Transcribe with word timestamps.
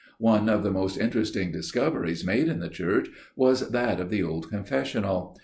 One 0.17 0.49
of 0.49 0.63
the 0.63 0.71
most 0.71 0.97
interesting 0.97 1.51
discoveries 1.51 2.25
made 2.25 2.47
in 2.47 2.59
the 2.59 2.69
church 2.69 3.07
was 3.35 3.69
that 3.69 3.99
of 3.99 4.09
the 4.09 4.23
old 4.23 4.49
confessional. 4.49 5.37